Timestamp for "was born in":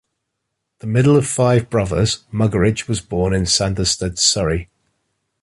2.87-3.43